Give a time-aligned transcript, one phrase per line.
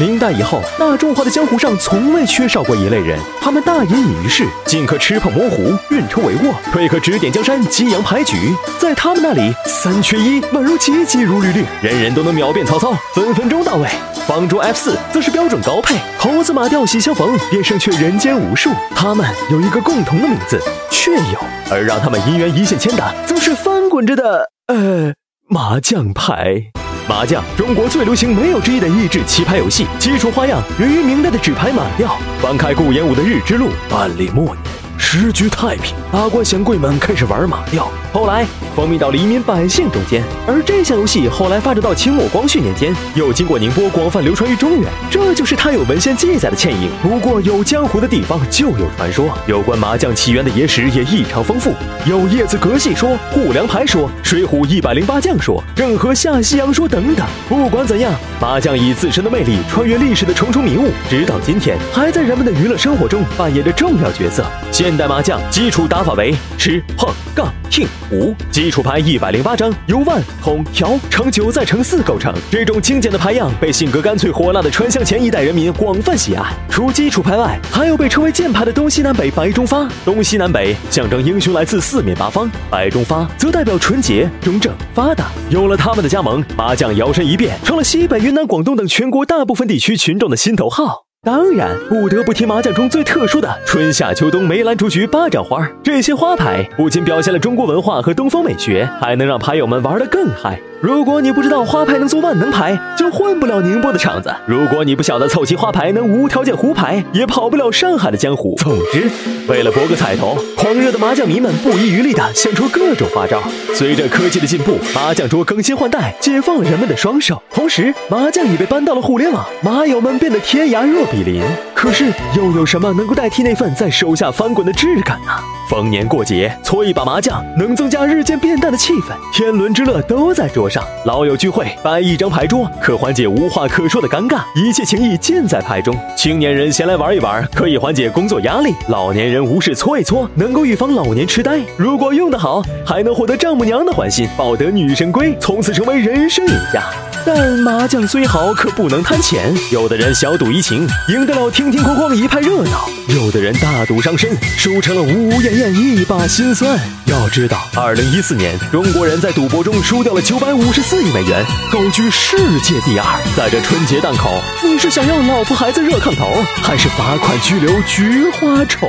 [0.00, 8.36] 明代以后，大众化的江湖上从未缺少过一类人，他们大隐隐于市，进可吃碰摸狐，运筹帷幄，退可指点江山，激扬牌局。
[8.78, 13.88] 在他们那里，三缺一宛如急急如律令，人人都能秒变曹操，分分钟到位。
[14.24, 18.70] 方桌 F 四则是标准高配，猴子马吊喜相逢，便胜却人间无数。
[18.94, 20.60] 他们有一个共同的名字——
[20.92, 21.38] 雀友，
[21.72, 25.12] 而让他们姻缘一线牵的，则是翻滚着的呃
[25.48, 26.70] 麻将牌。
[27.08, 32.18] 麻将，中国最流行、没有之一的益智棋牌游戏，基础花样源于明代的纸牌马吊。
[32.38, 34.87] 翻开顾炎武的《日之路》，万历末年。
[34.98, 38.44] 时局太平，达官显贵们开始玩马吊，后来
[38.76, 40.22] 风靡到黎民百姓中间。
[40.46, 46.90] 而这项游戏后来发展到清末光绪年间，又经过宁波广泛流传于中原，这就是它有文献记载的倩影。
[47.00, 51.72] 不过有江湖的地方就有传说，有关麻将起源的野史也异常丰富，
[52.04, 57.26] 有叶子格戏说、护梁牌说、水浒一百零八将说、郑和下西洋说等等。
[57.48, 64.44] 不管怎样，麻将以自身的魅力穿越历史的重重迷雾，直到今天还在人们的娱乐生活中扮演着重要角色。
[64.88, 72.34] 现代麻将基础打法为吃碰杠听胡，基础牌一百零八张，由万筒条乘九再乘四构成。
[72.50, 76.42] 这种精简的牌样被性格干脆火辣的川湘前一代人民广泛喜爱。
[76.70, 79.86] 除基础牌外，还有被称为剑牌的东西南北白中发。
[80.06, 85.26] 东西南北象征英雄来自四面八方，白中发则代表纯洁、中正、发达。
[85.50, 91.07] 有了他们的加盟，麻将摇身一变成了西北、云南、广东等全国大部分地区群众的心头号。
[91.28, 95.68] 当然，不得不提麻将中最特殊的春夏秋冬梅兰竹菊八掌花。
[95.82, 100.58] 这些花牌不仅表现了中国文化和东方美学，还能让牌友们玩得更嗨。
[100.80, 108.54] 如果你不知道花牌能做万能牌，就混不了宁波的场子；如果你不晓得凑齐花牌能无条件胡牌，也跑不了上海的江湖。
[108.58, 109.10] 总之，
[109.48, 113.42] 为了博个彩头，狂热的麻将迷们不遗余力地想出各种花招。
[113.74, 117.42] 随着科技的进步，麻将桌更新换代，解放了人们的双手。
[117.52, 121.42] 同时，麻将也被搬到了互联网，麻友们变得天涯若比邻。
[121.80, 125.30] 可是，又有什么能够代替那份在手下翻滚的质感呢？
[125.70, 129.12] 逢年过节搓一把麻将，能增加日渐变淡的气氛。
[129.32, 134.40] 天伦之乐都在桌上，老友聚会摆一张牌桌，可缓解无话可说的尴尬。
[134.56, 135.96] 一切情谊尽在牌中。
[136.16, 141.60] 青年人闲来玩一玩，可以缓解工作压力；老年人无事搓一搓，能够预防老年痴呆。
[141.76, 146.82] 如果用得好，还能获得丈母娘的欢心，抱得女神归，从此成为人生赢家。
[147.30, 149.54] 但麻将虽好，可不能贪钱。
[149.70, 156.80] 有的人小赌怡情，赢得了听听哐哐一派热闹；有的人大赌伤身，输成了呜呜咽咽一把辛酸。
[157.04, 163.20] 要知道，二零一四年，中国人在赌博中输掉了九百五十四亿美元，高居世界第二。
[163.36, 164.32] 在这春节档口，
[164.64, 168.88] 你是想要老婆孩子热炕头，还是罚款拘留菊花丑？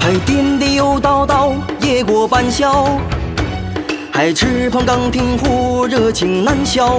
[0.00, 2.96] 还颠颠又倒倒，夜过半宵。
[4.12, 6.98] 还吃胖，刚停火，热情难消。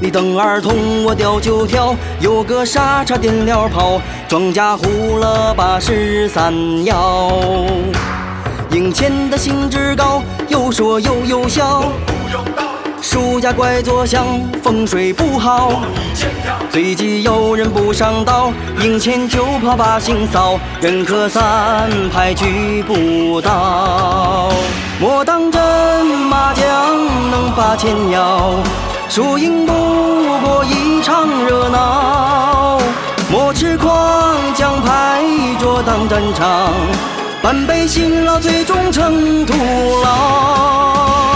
[0.00, 6.52] 你等儿童，我吊九条，有个傻叉点了炮，庄稼糊了把十三
[6.84, 7.30] 幺。
[8.70, 11.82] 赢钱的兴致高，又说又有笑。
[12.06, 12.73] 不用道
[13.14, 14.26] 输家怪坐向，
[14.60, 15.82] 风水不好。
[16.68, 18.52] 最忌有人不上道，
[18.82, 24.50] 赢钱就怕把心扫，人可散牌聚不到。
[25.00, 26.64] 莫当真麻将
[27.30, 28.50] 能把钱要，
[29.08, 29.72] 输赢不
[30.44, 32.80] 过一场热闹。
[33.30, 35.22] 莫痴狂将牌
[35.60, 36.72] 桌当战场，
[37.40, 39.54] 半杯辛劳最终成徒
[40.02, 41.33] 劳。